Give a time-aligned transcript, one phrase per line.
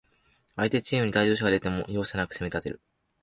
[0.55, 2.81] 相手チームに退場者が出ても、容赦なく攻めたてる